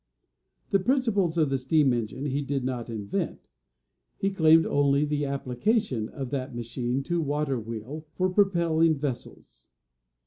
The 0.71 0.79
principles 0.79 1.37
of 1.37 1.51
the 1.51 1.59
steam 1.59 1.93
engine 1.93 2.25
he 2.25 2.41
did 2.41 2.63
not 2.63 2.89
invent; 2.89 3.47
he 4.17 4.31
claimed 4.31 4.65
only 4.65 5.05
the 5.05 5.25
application 5.27 6.09
of 6.09 6.31
that 6.31 6.55
machine 6.55 7.03
to 7.03 7.21
water 7.21 7.59
wheel, 7.59 8.07
for 8.15 8.27
propelling 8.27 8.95
vessels. 8.97 9.67